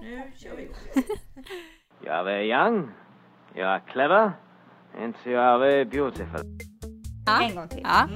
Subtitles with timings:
[0.00, 0.70] Nu kör vi.
[2.04, 2.90] You are very young,
[3.56, 4.32] you are clever,
[5.02, 6.40] and you are very beautiful.
[7.42, 7.80] En gång till.
[7.84, 8.08] Ja.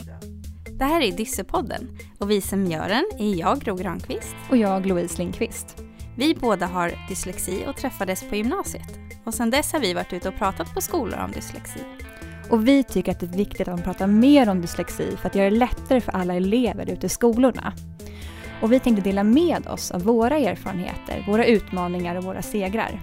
[0.79, 4.37] Det här är Dyssepodden och vi som gör den är jag, Gro Granqvist.
[4.51, 5.77] Och jag, Louise Lindqvist.
[6.17, 8.99] Vi båda har dyslexi och träffades på gymnasiet.
[9.25, 11.81] Och sedan dess har vi varit ute och pratat på skolor om dyslexi.
[12.51, 15.35] Och vi tycker att det är viktigt att man pratar mer om dyslexi för att
[15.35, 17.73] göra det lättare för alla elever ute i skolorna.
[18.63, 23.01] Och vi tänkte dela med oss av våra erfarenheter, våra utmaningar och våra segrar.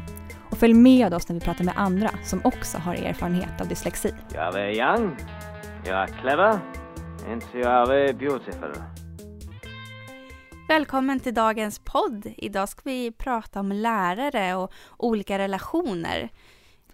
[0.51, 4.13] Och följ med oss när vi pratar med andra som också har erfarenhet av dyslexi.
[4.37, 5.17] Are very young,
[5.85, 6.59] you are clever,
[7.53, 8.73] you are very beautiful.
[10.67, 12.33] Välkommen till dagens podd.
[12.37, 16.29] Idag ska vi prata om lärare och olika relationer.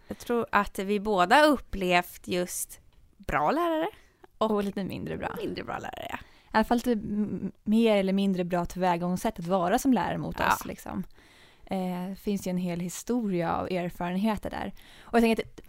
[0.07, 2.79] Jag tror att vi båda upplevt just
[3.17, 3.87] bra lärare
[4.37, 5.35] och, och lite mindre bra.
[5.41, 6.17] Mindre bra lärare, ja.
[6.53, 7.01] I alla fall lite
[7.63, 10.53] mer eller mindre bra tillvägagångssätt att vara som lärare mot ja.
[10.53, 10.65] oss.
[10.65, 11.03] Liksom.
[11.65, 14.73] Eh, det finns ju en hel historia av erfarenheter där.
[15.01, 15.61] Och jag tänker att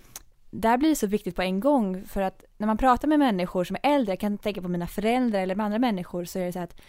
[0.51, 3.65] där blir det så viktigt på en gång för att när man pratar med människor
[3.65, 6.45] som är äldre, jag kan tänka på mina föräldrar eller med andra människor, så är
[6.45, 6.81] det så att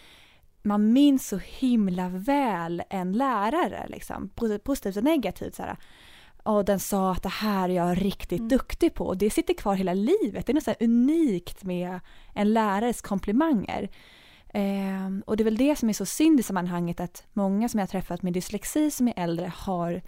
[0.62, 4.28] man minns så himla väl en lärare, liksom,
[4.64, 5.54] positivt och negativt.
[5.54, 5.76] Så här.
[6.44, 8.48] Och den sa att det här är jag riktigt mm.
[8.48, 9.06] duktig på.
[9.06, 10.46] Och det sitter kvar hela livet.
[10.46, 12.00] Det är nästan unikt med
[12.34, 13.88] en lärares komplimanger.
[14.48, 17.78] Eh, och det är väl det som är så synd i sammanhanget att många som
[17.78, 20.02] jag har träffat med dyslexi som är äldre har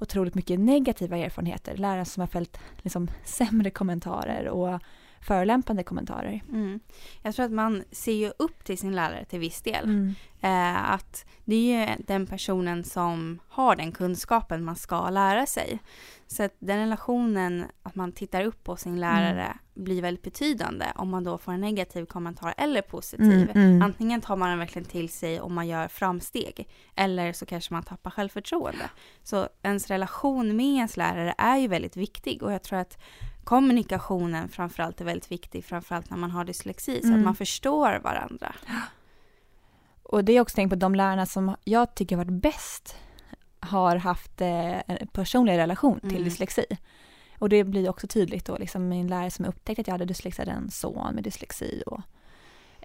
[0.00, 1.76] otroligt mycket negativa erfarenheter.
[1.76, 4.80] Lärare som har fällt liksom, sämre kommentarer och
[5.24, 6.42] förolämpande kommentarer.
[6.48, 6.80] Mm.
[7.22, 9.84] Jag tror att man ser ju upp till sin lärare till viss del.
[9.84, 10.14] Mm.
[10.40, 15.78] Eh, att det är ju den personen som har den kunskapen man ska lära sig.
[16.26, 19.58] Så att den relationen, att man tittar upp på sin lärare, mm.
[19.74, 23.50] blir väldigt betydande om man då får en negativ kommentar eller positiv.
[23.50, 23.82] Mm, mm.
[23.82, 27.82] Antingen tar man den verkligen till sig om man gör framsteg, eller så kanske man
[27.82, 28.90] tappar självförtroende.
[29.22, 32.98] Så ens relation med ens lärare är ju väldigt viktig och jag tror att
[33.44, 37.24] kommunikationen framförallt är väldigt viktig, framförallt när man har dyslexi, så att mm.
[37.24, 38.54] man förstår varandra.
[40.02, 42.96] Och det är också tänkt på de lärarna som jag tycker har varit bäst
[43.60, 46.24] har haft eh, en personlig relation till mm.
[46.24, 46.64] dyslexi.
[47.38, 50.42] Och det blir också tydligt då, liksom min lärare som upptäckte att jag hade dyslexi
[50.42, 52.00] hade en son med dyslexi och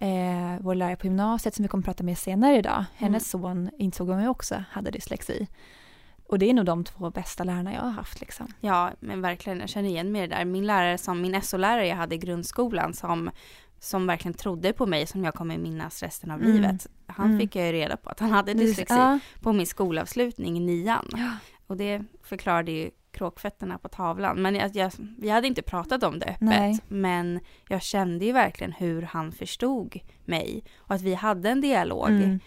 [0.03, 2.85] eh, vår lärare på gymnasiet som vi kommer att prata med senare idag, mm.
[2.95, 5.47] hennes son insåg hon också hade dyslexi.
[6.29, 8.21] Och det är nog de två bästa lärarna jag har haft.
[8.21, 8.47] Liksom.
[8.61, 9.59] Ja, men verkligen.
[9.59, 10.45] Jag känner igen mig där.
[10.45, 13.31] Min lärare, som min SO-lärare jag hade i grundskolan, som,
[13.79, 16.51] som verkligen trodde på mig, som jag kommer minnas resten av mm.
[16.51, 16.87] livet.
[17.07, 17.39] Han mm.
[17.39, 19.19] fick jag ju reda på att han hade dyslexi ja.
[19.41, 21.07] på min skolavslutning i nian.
[21.11, 21.31] Ja.
[21.67, 24.41] Och det förklarade ju kråkfötterna på tavlan.
[24.41, 26.41] Men jag, jag, vi hade inte pratat om det öppet.
[26.41, 26.79] Nej.
[26.87, 27.39] Men
[27.69, 30.63] jag kände ju verkligen hur han förstod mig.
[30.77, 32.09] Och att vi hade en dialog.
[32.09, 32.39] Mm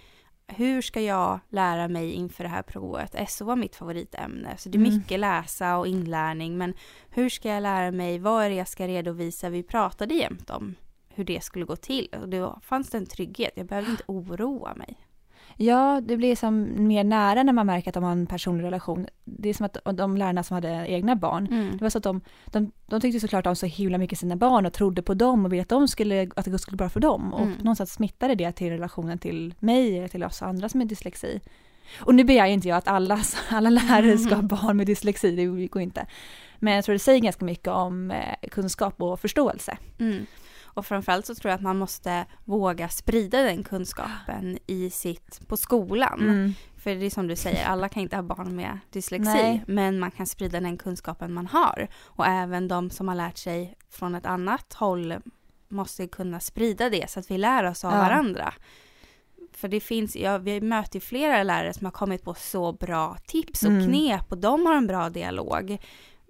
[0.47, 3.30] hur ska jag lära mig inför det här provet?
[3.30, 4.94] SO var mitt favoritämne, så det är mm.
[4.94, 6.75] mycket läsa och inlärning, men
[7.10, 8.19] hur ska jag lära mig?
[8.19, 9.48] Vad är det jag ska redovisa?
[9.48, 10.75] Vi pratade jämt om
[11.08, 13.53] hur det skulle gå till och då fanns det en trygghet.
[13.54, 14.97] Jag behövde inte oroa mig.
[15.56, 19.06] Ja, det blir som mer nära när man märker att de har en personlig relation.
[19.24, 21.70] Det är som att de lärarna som hade egna barn, mm.
[21.72, 24.66] det var så att de, de, de tyckte såklart om så himla mycket sina barn
[24.66, 27.34] och trodde på dem och ville att, de skulle, att det skulle bra för dem.
[27.34, 27.58] Och mm.
[27.58, 31.41] någonstans smittade det till relationen till mig, eller till oss andra som är dyslexi.
[32.00, 35.66] Och nu begär inte jag att alla, alla lärare ska ha barn med dyslexi, det
[35.66, 36.06] går inte.
[36.58, 39.76] Men jag tror det säger ganska mycket om eh, kunskap och förståelse.
[39.98, 40.26] Mm.
[40.75, 45.56] Och framförallt så tror jag att man måste våga sprida den kunskapen i sitt, på
[45.56, 46.21] skolan.
[46.21, 46.55] Mm.
[46.77, 49.65] För det är som du säger, alla kan inte ha barn med dyslexi, Nej.
[49.66, 51.88] men man kan sprida den kunskapen man har.
[52.05, 55.15] Och även de som har lärt sig från ett annat håll
[55.69, 57.99] måste kunna sprida det så att vi lär oss av ja.
[57.99, 58.54] varandra.
[59.53, 63.62] För det finns, ja, vi möter flera lärare som har kommit på så bra tips
[63.62, 63.87] och mm.
[63.87, 65.78] knep och de har en bra dialog.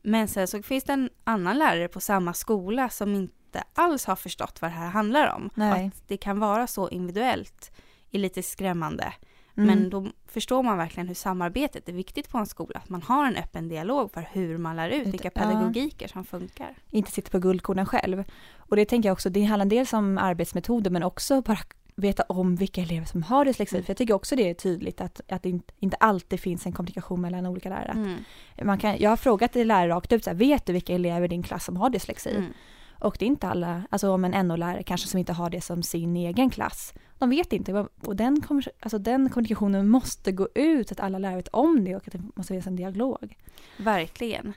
[0.02, 4.16] Men sen så finns det en annan lärare på samma skola som inte alls har
[4.16, 5.50] förstått vad det här handlar om.
[5.54, 5.86] Nej.
[5.86, 7.72] Att det kan vara så individuellt
[8.10, 9.12] är lite skrämmande.
[9.56, 9.66] Mm.
[9.66, 12.78] Men då förstår man verkligen hur samarbetet är viktigt på en skola.
[12.78, 16.74] Att man har en öppen dialog för hur man lär ut, vilka pedagogiker som funkar.
[16.90, 18.24] Inte sitta på guldkornen själv.
[18.56, 21.58] Och det tänker jag också, det handlar dels om arbetsmetoder men också bara
[22.02, 23.76] veta om vilka elever som har dyslexi.
[23.76, 23.84] Mm.
[23.84, 27.20] För jag tycker också det är tydligt att, att det inte alltid finns en kommunikation
[27.20, 27.92] mellan olika lärare.
[27.92, 28.18] Mm.
[28.62, 31.28] Man kan, jag har frågat lärare rakt ut, så här, vet du vilka elever i
[31.28, 32.36] din klass som har dyslexi?
[32.36, 32.52] Mm.
[33.02, 35.82] Och det är inte alla, alltså om en NO-lärare kanske som inte har det som
[35.82, 37.86] sin egen klass, de vet inte.
[38.00, 38.42] Och den,
[38.80, 42.22] alltså den kommunikationen måste gå ut, att alla lärare vet om det och att det
[42.34, 43.36] måste finnas en dialog.
[43.76, 44.52] Verkligen.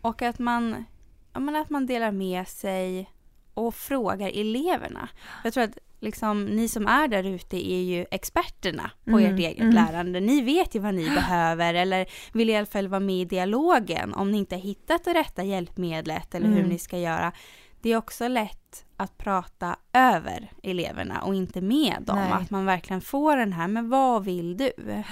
[0.00, 0.84] Och att man,
[1.32, 3.10] ja, men att man delar med sig
[3.54, 5.08] och frågar eleverna.
[5.44, 9.34] Jag tror att liksom, ni som är där ute är ju experterna på mm.
[9.34, 9.74] ert eget mm.
[9.74, 10.20] lärande.
[10.20, 14.14] Ni vet ju vad ni behöver eller vill i alla fall vara med i dialogen
[14.14, 16.58] om ni inte har hittat det rätta hjälpmedlet eller mm.
[16.58, 17.32] hur ni ska göra.
[17.80, 22.16] Det är också lätt att prata över eleverna och inte med dem.
[22.16, 22.32] Nej.
[22.32, 24.72] Att man verkligen får den här, men vad vill du?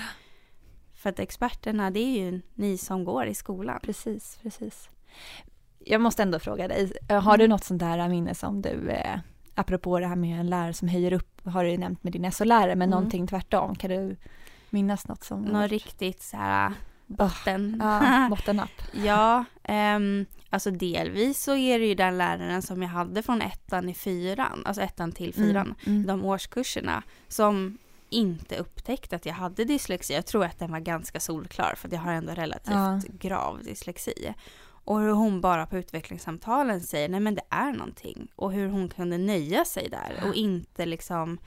[0.95, 3.81] För att experterna, det är ju ni som går i skolan.
[3.83, 4.89] Precis, precis.
[5.79, 7.39] Jag måste ändå fråga dig, har mm.
[7.39, 9.19] du något sånt där minne som du eh,
[9.57, 12.75] apropå det här med en lärare som höjer upp, har du nämnt med din SO-lärare,
[12.77, 12.91] men mm.
[12.91, 14.17] någonting tvärtom, kan du
[14.71, 15.43] minnas något som...
[15.43, 16.73] Något riktigt så här
[17.07, 17.83] botten.
[17.83, 18.71] Oh, ja, bottennapp.
[18.93, 19.45] ja,
[19.97, 23.95] um, alltså delvis så är det ju den läraren som jag hade från ettan i
[23.95, 26.07] fyran, alltså ettan till mm, fyran, mm, mm.
[26.07, 27.79] de årskurserna, som
[28.11, 30.15] inte upptäckte att jag hade dyslexi.
[30.15, 33.01] Jag tror att den var ganska solklar för jag har ändå relativt ja.
[33.21, 34.35] grav dyslexi.
[34.87, 38.33] Och hur hon bara på utvecklingssamtalen säger nej men det är någonting.
[38.37, 41.39] Och hur hon kunde nöja sig där och inte liksom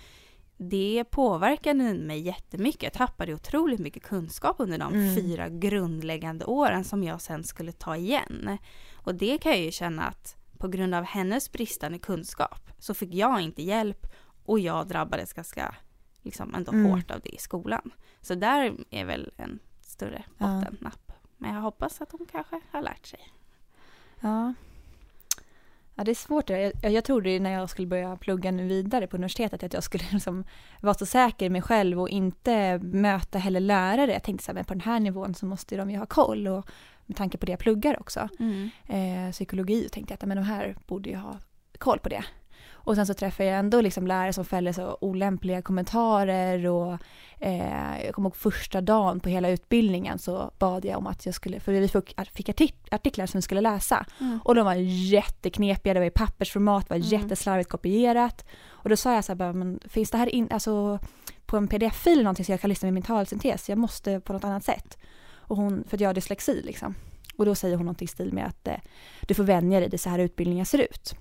[0.58, 2.84] det påverkade mig jättemycket.
[2.84, 5.16] Jag tappade otroligt mycket kunskap under de mm.
[5.16, 8.58] fyra grundläggande åren som jag sen skulle ta igen.
[8.94, 13.14] Och det kan jag ju känna att på grund av hennes bristande kunskap så fick
[13.14, 14.08] jag inte hjälp
[14.46, 15.76] och jag drabbades ganska
[16.22, 16.92] liksom ändå mm.
[16.92, 17.92] hårt av det i skolan.
[18.22, 21.02] Så där är väl en större bottennapp.
[21.08, 21.09] Ja.
[21.42, 23.20] Men jag hoppas att hon kanske har lärt sig.
[24.20, 24.54] Ja.
[25.96, 26.50] Ja, det är svårt.
[26.50, 30.04] Jag, jag trodde när jag skulle börja plugga nu vidare på universitetet att jag skulle
[30.12, 30.44] liksom
[30.82, 34.14] vara så säker i mig själv och inte möta heller lärare.
[34.14, 36.48] Jag tänkte så här, men på den här nivån så måste de ju ha koll
[36.48, 36.70] och
[37.06, 38.70] med tanke på det jag pluggar också, mm.
[38.88, 41.40] eh, psykologi, tänkte jag att men de här borde ju ha
[41.78, 42.24] koll på det.
[42.84, 46.98] Och sen så träffar jag ändå liksom lärare som fäller så olämpliga kommentarer och
[47.40, 51.36] eh, jag kommer ihåg första dagen på hela utbildningen så bad jag om att jag
[51.36, 51.88] skulle, för vi
[52.34, 52.50] fick
[52.92, 54.40] artiklar som vi skulle läsa mm.
[54.44, 54.74] och de var
[55.14, 57.08] jätteknepiga, det var i pappersformat, var mm.
[57.08, 61.00] jätteslarvigt kopierat och då sa jag så här, men finns det här in, alltså
[61.46, 64.34] på en pdf-fil eller någonting så jag kan lyssna med min talsyntes, jag måste på
[64.34, 64.98] något annat sätt.
[65.50, 66.96] Och hon, för att jag har dyslexi liksom.
[67.38, 68.76] Och då säger hon någonting i stil med att eh,
[69.22, 71.16] du får vänja dig, det är så här utbildningen ser ut.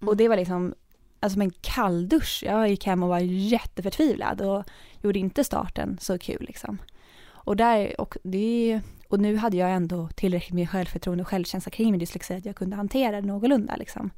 [0.00, 0.08] Mm.
[0.08, 0.74] Och det var liksom
[1.20, 2.42] alltså en kalldusch.
[2.46, 4.64] Jag gick hem och var jätteförtvivlad och
[5.02, 6.78] gjorde inte starten så kul liksom.
[7.28, 11.90] Och, där, och, det, och nu hade jag ändå tillräckligt med självförtroende och självkänsla kring
[11.90, 14.10] min dyslexi att jag kunde hantera det någorlunda liksom.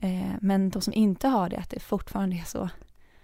[0.00, 2.68] Eh, men de som inte har det, att det fortfarande är så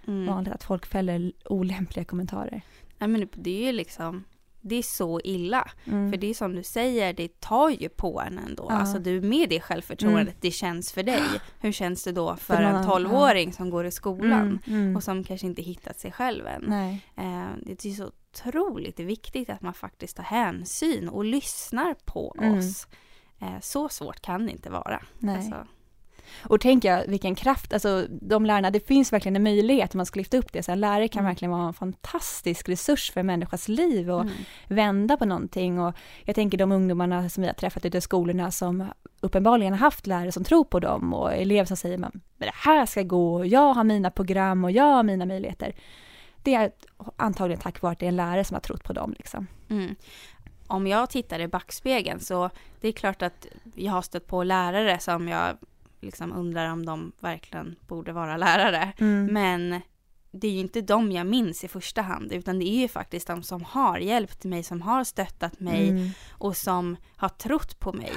[0.07, 0.27] mm.
[0.27, 2.63] vanligt att folk fäller olämpliga kommentarer.
[2.99, 4.25] Nej men det är ju liksom
[4.61, 5.71] det är så illa.
[5.85, 6.11] Mm.
[6.11, 8.67] För det är som du säger, det tar ju på en ändå.
[8.69, 8.75] Ja.
[8.75, 10.39] Alltså du med det självförtroendet, mm.
[10.41, 11.23] det känns för dig.
[11.61, 13.53] Hur känns det då för, för en tolvåring ja.
[13.53, 14.97] som går i skolan mm, mm.
[14.97, 16.73] och som kanske inte hittat sig själv än.
[17.17, 22.59] Eh, det är så otroligt viktigt att man faktiskt tar hänsyn och lyssnar på mm.
[22.59, 22.87] oss.
[23.41, 25.03] Eh, så svårt kan det inte vara.
[25.19, 25.37] Nej.
[25.37, 25.67] Alltså.
[26.43, 30.21] Och jag vilken kraft, alltså de lärarna, det finns verkligen en möjlighet om man ska
[30.21, 30.63] lyfta upp det.
[30.63, 31.31] Så en lärare kan mm.
[31.31, 34.35] verkligen vara en fantastisk resurs för en människas liv och mm.
[34.69, 35.81] vända på någonting.
[35.81, 35.95] Och
[36.25, 38.87] jag tänker de ungdomarna som vi har träffat ute i skolorna som
[39.21, 42.87] uppenbarligen har haft lärare som tror på dem och elever som säger men det här
[42.87, 45.75] ska gå, och jag har mina program och jag har mina möjligheter.
[46.43, 46.71] Det är
[47.17, 49.15] antagligen tack vare att det är en lärare som har trott på dem.
[49.19, 49.47] Liksom.
[49.69, 49.97] Mm
[50.71, 52.51] om jag tittar i backspegeln så
[52.81, 55.57] det är klart att jag har stött på lärare som jag
[56.01, 58.93] liksom undrar om de verkligen borde vara lärare.
[58.99, 59.27] Mm.
[59.27, 59.81] Men
[60.31, 63.27] det är ju inte de jag minns i första hand, utan det är ju faktiskt
[63.27, 66.11] de som har hjälpt mig, som har stöttat mig mm.
[66.31, 68.13] och som har trott på mig.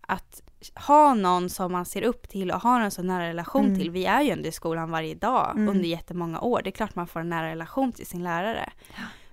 [0.00, 0.42] Att
[0.74, 3.78] ha någon som man ser upp till och har en så nära relation mm.
[3.78, 3.90] till.
[3.90, 5.68] Vi är ju ändå i skolan varje dag mm.
[5.68, 6.60] under jättemånga år.
[6.64, 8.72] Det är klart man får en nära relation till sin lärare.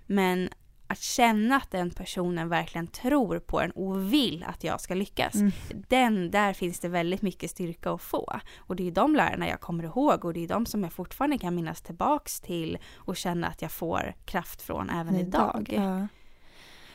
[0.05, 0.49] Men
[0.91, 5.35] att känna att den personen verkligen tror på en och vill att jag ska lyckas.
[5.35, 5.51] Mm.
[5.87, 8.39] Den, där finns det väldigt mycket styrka att få.
[8.57, 11.37] Och det är de lärarna jag kommer ihåg och det är de som jag fortfarande
[11.37, 15.67] kan minnas tillbaks till och känna att jag får kraft från även idag.
[15.69, 15.83] idag.
[15.85, 16.07] Ja.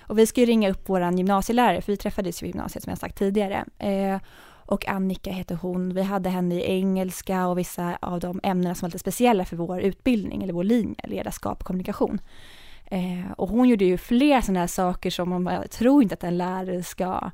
[0.00, 2.90] Och vi ska ju ringa upp vår gymnasielärare, för vi träffades ju i gymnasiet som
[2.90, 3.64] jag sagt tidigare.
[3.78, 4.20] Eh,
[4.66, 5.94] och Annika heter hon.
[5.94, 9.56] Vi hade henne i engelska och vissa av de ämnena som var lite speciella för
[9.56, 12.20] vår utbildning eller vår linje, ledarskap och kommunikation.
[12.90, 16.38] Eh, och hon gjorde ju fler sådana här saker som man tror inte att en
[16.38, 17.30] lärare ska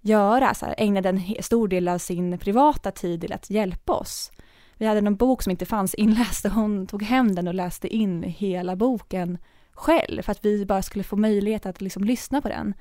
[0.00, 0.54] göra.
[0.54, 4.32] Så här, ägnade en stor del av sin privata tid till att hjälpa oss.
[4.76, 7.88] Vi hade någon bok som inte fanns inläst och hon tog hem den och läste
[7.88, 9.38] in hela boken
[9.72, 12.74] själv för att vi bara skulle få möjlighet att liksom lyssna på den.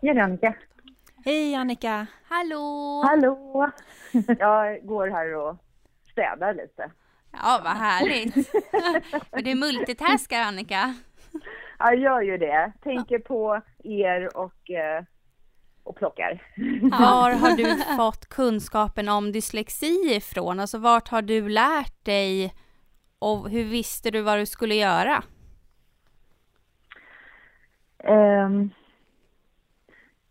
[0.00, 0.52] Ja.
[1.24, 2.06] Hej Annika!
[2.28, 3.02] Hallå!
[3.04, 3.70] Hallå!
[4.38, 5.56] Jag går här och
[6.10, 6.90] städar lite.
[7.32, 8.36] Ja, vad härligt!
[9.30, 10.94] och du multitaskar Annika?
[11.78, 12.72] Ja, jag gör ju det.
[12.82, 15.04] Tänker på er och, eh,
[15.82, 16.42] och plockar.
[16.90, 20.60] Var har du fått kunskapen om dyslexi ifrån?
[20.60, 22.54] Alltså vart har du lärt dig
[23.18, 25.22] och hur visste du vad du skulle göra?
[28.04, 28.70] Um,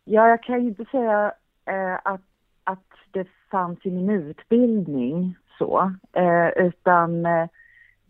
[0.08, 1.34] ja, jag kan ju inte säga
[1.66, 2.22] eh, att,
[2.64, 7.48] att det fanns i min utbildning så, eh, utan eh,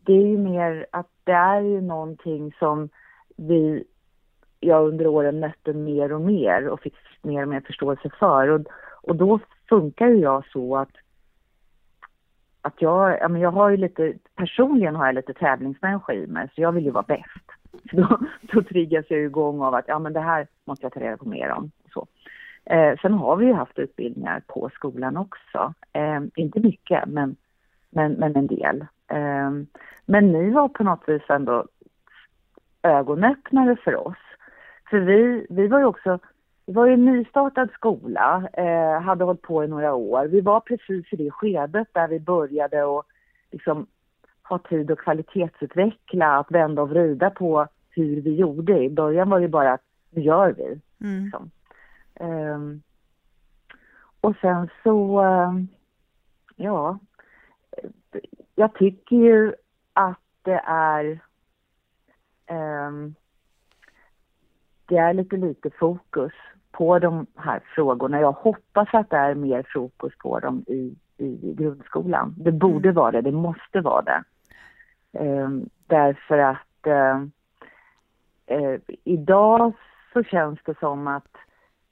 [0.06, 2.90] det är ju mer att det är ju någonting som
[3.38, 3.84] vi,
[4.60, 8.48] jag under åren mötte mer och mer och fick mer och mer förståelse för.
[8.48, 8.62] Och,
[9.04, 9.40] och då
[9.70, 10.92] funkar ju jag så att
[12.62, 16.50] att jag, ja, men jag har ju lite, personligen har jag lite tävlingsmänniska i mig,
[16.56, 17.48] så jag vill ju vara bäst.
[17.92, 21.18] då, då triggas jag igång av att ja, men det här måste jag ta reda
[21.18, 21.72] på mer om.
[22.70, 25.74] Eh, sen har vi ju haft utbildningar på skolan också.
[25.94, 27.36] Eh, inte mycket, men,
[27.90, 28.86] men, men en del.
[29.08, 29.52] Eh,
[30.06, 31.66] men ni var på något vis ändå
[32.84, 34.18] ögonöppnare för oss.
[34.90, 36.20] För vi, vi var ju också
[36.66, 40.26] vi var ju en nystartad skola, eh, hade hållit på i några år.
[40.26, 43.04] Vi var precis i det skedet där vi började och
[43.52, 43.88] liksom
[44.44, 48.84] ha tid att kvalitetsutveckla, att vända och vrida på hur vi gjorde.
[48.84, 50.80] I början var det bara att nu gör vi.
[51.06, 51.24] Mm.
[51.24, 51.52] Liksom.
[52.20, 52.82] Um,
[54.22, 55.62] och sen så, uh,
[56.56, 57.00] ja,
[58.56, 59.54] jag tycker ju
[59.94, 61.20] att det är
[62.88, 63.16] um,
[64.86, 66.34] det är lite lite fokus
[66.72, 68.20] på de här frågorna.
[68.20, 72.36] Jag hoppas att det är mer fokus på dem i, i grundskolan.
[72.38, 72.96] Det borde mm.
[72.96, 74.24] vara det, det måste vara det.
[75.20, 77.28] Um, därför att uh,
[78.58, 79.74] uh, idag
[80.14, 81.36] så känns det som att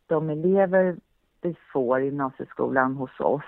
[0.08, 0.96] de elever
[1.42, 3.44] vi får i gymnasieskolan hos oss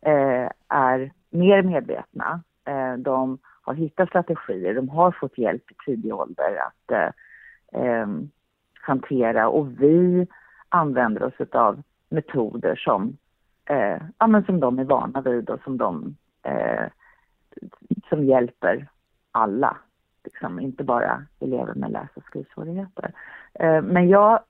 [0.00, 2.42] eh, är mer medvetna.
[2.64, 7.10] Eh, de har hittat strategier, de har fått hjälp i tidig ålder att eh,
[7.82, 8.30] ehm,
[8.80, 10.26] hantera och vi
[10.68, 13.16] använder oss av metoder som,
[13.64, 16.86] eh, ja, men som de är vana vid och som de eh,
[18.08, 18.88] som hjälper
[19.32, 19.76] alla.
[20.24, 23.12] Liksom, inte bara elever med läs och skrivsvårigheter.
[23.54, 24.40] Eh, men jag,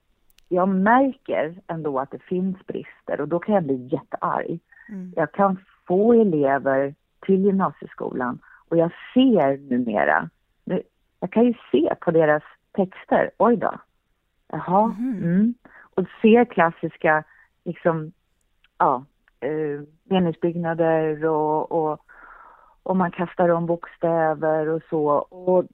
[0.53, 4.61] jag märker ändå att det finns brister och då kan jag bli jättearg.
[4.89, 5.13] Mm.
[5.17, 6.95] Jag kan få elever
[7.27, 10.31] till gymnasieskolan och jag ser numera,
[11.21, 12.43] jag kan ju se på deras
[12.73, 13.75] texter, oj då,
[14.49, 15.23] jaha, mm.
[15.23, 15.55] Mm
[15.95, 17.25] och ser klassiska
[17.65, 18.13] liksom,
[18.79, 19.05] ja,
[19.41, 22.01] eh, meningsbyggnader och, och,
[22.83, 25.07] och man kastar om bokstäver och så.
[25.19, 25.65] Och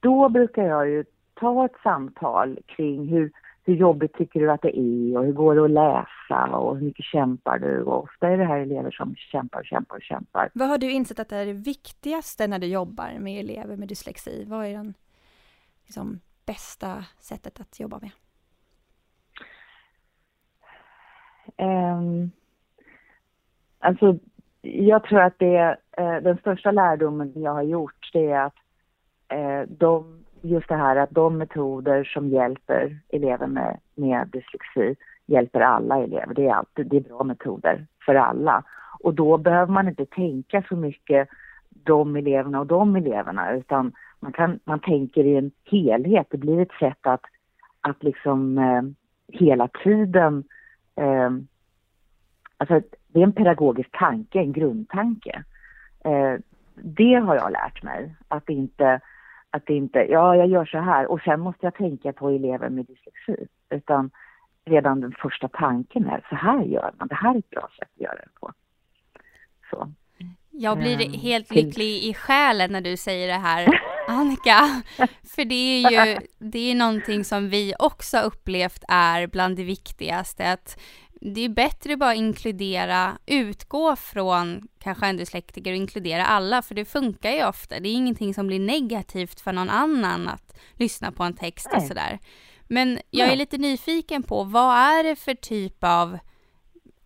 [0.00, 3.30] då brukar jag ju ta ett samtal kring hur,
[3.64, 6.84] hur jobbigt tycker du att det är och hur går det att läsa och hur
[6.84, 7.82] mycket kämpar du?
[7.82, 10.50] Och ofta är det här elever som kämpar och kämpar och kämpar.
[10.54, 13.88] Vad har du insett att det är det viktigaste när du jobbar med elever med
[13.88, 14.44] dyslexi?
[14.48, 14.92] Vad är det
[15.84, 18.10] liksom, bästa sättet att jobba med?
[21.56, 22.30] Um,
[23.78, 24.18] alltså,
[24.62, 28.56] jag tror att det uh, den största lärdomen jag har gjort det är att
[29.34, 35.60] uh, de, just det här att de metoder som hjälper elever med, med dyslexi hjälper
[35.60, 36.34] alla elever.
[36.34, 38.64] Det är alltid det är bra metoder för alla.
[39.00, 41.28] Och då behöver man inte tänka så mycket
[41.68, 46.26] de eleverna och de eleverna utan man, kan, man tänker i en helhet.
[46.30, 47.24] Det blir ett sätt att,
[47.80, 48.82] att liksom eh,
[49.38, 50.44] hela tiden
[50.96, 51.30] eh,
[52.60, 55.42] alltså det är en pedagogisk tanke, en grundtanke.
[56.04, 56.34] Eh,
[56.74, 59.00] det har jag lärt mig, att inte,
[59.50, 62.86] att inte, ja jag gör så här och sen måste jag tänka på elever med
[62.86, 63.46] dyslexi.
[63.70, 64.10] Utan
[64.64, 67.88] redan den första tanken är, så här gör man, det här är ett bra sätt
[67.94, 68.52] att göra det på.
[69.70, 69.92] Så.
[70.50, 74.82] Jag blir um, helt lycklig i själen när du säger det här, Annika.
[75.36, 80.52] För det är ju det är någonting som vi också upplevt är bland det viktigaste.
[80.52, 80.80] Att
[81.20, 86.84] det är bättre bara inkludera, utgå från kanske en dyslektiker och inkludera alla, för det
[86.84, 87.80] funkar ju ofta.
[87.80, 91.82] Det är ingenting som blir negativt för någon annan att lyssna på en text och
[91.82, 92.18] sådär.
[92.68, 96.18] Men jag är lite nyfiken på, vad är det för typ av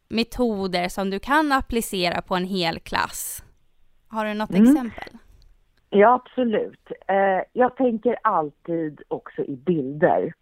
[0.09, 3.44] metoder som du kan applicera på en hel klass?
[4.09, 4.62] Har du något mm.
[4.62, 5.18] exempel?
[5.90, 6.92] Ja, absolut.
[7.09, 10.33] Eh, jag tänker alltid också i bilder.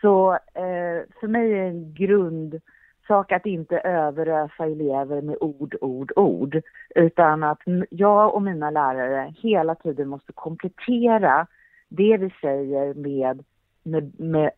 [0.00, 1.94] Så eh, för mig är en
[3.08, 6.60] sak att inte överösa elever med ord, ord, ord.
[6.94, 7.58] Utan att
[7.90, 11.46] jag och mina lärare hela tiden måste komplettera
[11.88, 13.44] det vi säger med,
[13.82, 14.50] med, med,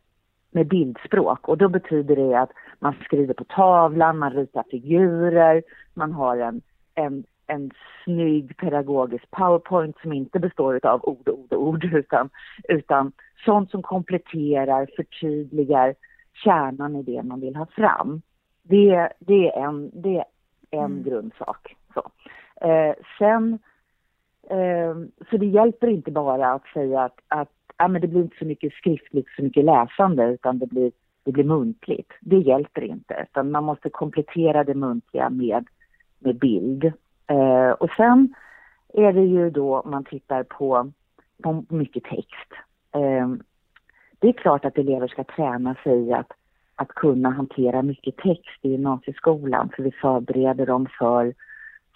[0.50, 1.48] med bildspråk.
[1.48, 5.62] Och då betyder det att man skriver på tavlan, man ritar figurer,
[5.94, 6.60] man har en,
[6.94, 7.70] en en
[8.04, 12.30] snygg pedagogisk powerpoint som inte består av ord, ord, ord utan,
[12.68, 13.12] utan
[13.44, 15.94] sånt som kompletterar, förtydligar,
[16.44, 18.22] kärnan i det man vill ha fram.
[18.70, 20.24] Det, det är en, det är
[20.70, 21.02] en mm.
[21.02, 21.76] grundsak.
[21.94, 22.10] Så.
[22.66, 23.58] Eh, sen,
[24.50, 24.94] eh,
[25.30, 28.44] så det hjälper inte bara att säga att, att ja, men det blir inte så
[28.44, 30.92] mycket skriftligt, så mycket läsande, utan det blir,
[31.24, 32.12] det blir muntligt.
[32.20, 35.66] Det hjälper inte, utan man måste komplettera det muntliga med,
[36.18, 36.84] med bild.
[37.26, 38.34] Eh, och sen
[38.94, 40.90] är det ju då man tittar på,
[41.42, 42.52] på mycket text.
[42.92, 43.28] Eh,
[44.18, 46.32] det är klart att elever ska träna sig att,
[46.80, 51.34] att kunna hantera mycket text i gymnasieskolan, för vi förbereder dem för,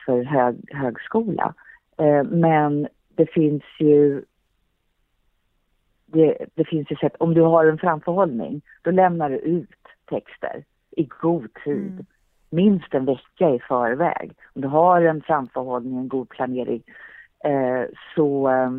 [0.07, 1.55] för hög, högskola.
[1.99, 4.25] Eh, men det finns ju
[6.07, 10.65] det, det, finns ju sätt, om du har en framförhållning, då lämnar du ut texter
[10.91, 11.93] i god tid.
[11.93, 12.07] Mm.
[12.51, 14.33] Minst en vecka i förväg.
[14.55, 16.83] Om du har en framförhållning, en god planering,
[17.45, 18.71] eh, så, eh,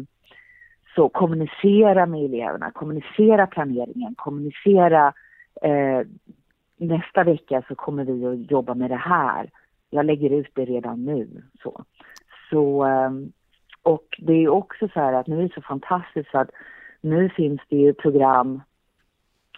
[0.96, 5.14] så kommunicera med eleverna, kommunicera planeringen, kommunicera
[5.62, 6.08] eh,
[6.78, 9.50] nästa vecka så kommer vi att jobba med det här.
[9.90, 11.44] Jag lägger ut det redan nu.
[11.64, 11.84] Så,
[12.50, 13.12] så eh,
[13.84, 16.50] och det är också så här att nu är det så fantastiskt att
[17.02, 18.62] nu finns det ju program,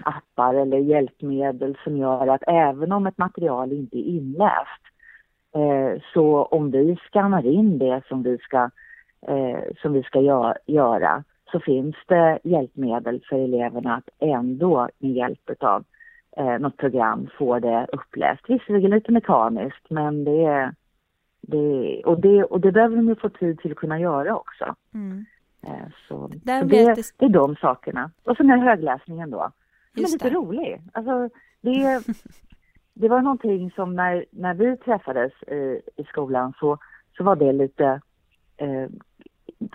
[0.04, 4.84] appar eller hjälpmedel som gör att även om ett material inte är inläst
[5.56, 8.70] eh, så om vi skannar in det som vi ska,
[9.28, 15.12] eh, som vi ska gö göra så finns det hjälpmedel för eleverna att ändå med
[15.12, 15.84] hjälp av
[16.38, 18.42] eh, något program få det uppläst.
[18.48, 20.74] Visserligen lite mekaniskt men det är
[21.42, 24.76] det, och, det, och det behöver de ju få tid till att kunna göra också.
[24.94, 25.26] Mm.
[25.64, 28.12] Eh, så, så det, det, är de sakerna.
[28.24, 29.52] Och sen är högläsningen då.
[29.94, 30.82] Den är lite rolig.
[30.94, 31.30] Alltså,
[31.62, 32.04] det,
[32.94, 36.78] det var någonting som när, när vi träffades i, i skolan så,
[37.18, 38.02] så var det lite
[38.58, 38.90] eh,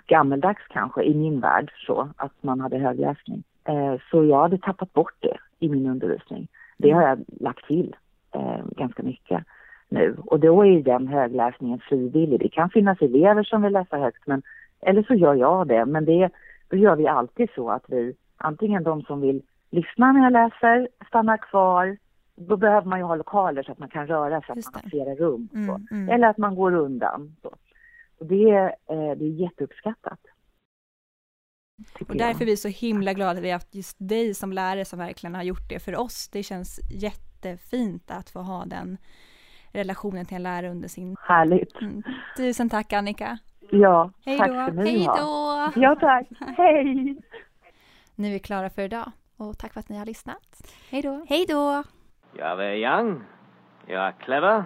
[0.07, 3.43] gammeldags kanske i min värld så att man hade högläsning.
[3.63, 6.47] Eh, så jag hade tappat bort det i min undervisning.
[6.77, 7.95] Det har jag lagt till
[8.31, 9.43] eh, ganska mycket
[9.89, 12.39] nu och då är den högläsningen frivillig.
[12.39, 14.41] Det kan finnas elever som vill läsa högt men
[14.85, 16.29] eller så gör jag det, men det,
[16.69, 20.87] då gör vi alltid så att vi, antingen de som vill lyssna när jag läser,
[21.07, 21.97] stannar kvar,
[22.35, 24.89] då behöver man ju ha lokaler så att man kan röra sig, att man har
[24.89, 25.49] flera rum.
[25.53, 26.09] Mm, mm.
[26.09, 27.35] Eller att man går undan.
[27.41, 27.49] Så.
[28.23, 30.19] Och det, eh, det är jätteuppskattat.
[32.09, 34.85] Och därför är vi så himla glada att vi har haft just dig som lärare
[34.85, 36.29] som verkligen har gjort det för oss.
[36.29, 38.97] Det känns jättefint att få ha den
[39.71, 41.15] relationen till en lärare under sin...
[41.19, 41.81] Härligt.
[41.81, 42.03] Mm.
[42.37, 43.37] Tusen tack Annika.
[43.71, 44.53] Ja, Hej tack då.
[44.53, 45.71] ska ni Hej då.
[45.75, 46.27] Ja, tack.
[46.57, 47.17] Hej.
[48.15, 50.75] Nu är vi klara för idag och tack för att ni har lyssnat.
[50.89, 51.25] Hej då.
[51.29, 51.83] Hej då.
[52.37, 53.21] Jag är young,
[53.87, 54.65] jag är clever,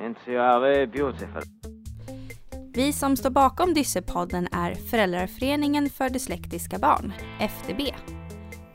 [0.00, 1.42] and jag är beautiful.
[2.74, 7.80] Vi som står bakom Dyssepodden är Föräldraföreningen för dyslektiska barn, FDB.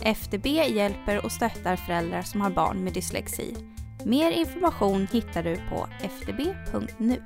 [0.02, 3.56] FDB hjälper och stöttar föräldrar som har barn med dyslexi.
[4.06, 7.24] Mer information hittar du på fdb.nu.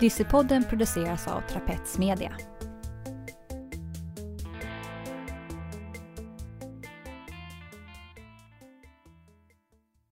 [0.00, 2.32] Dyssepodden produceras av Trapets Media.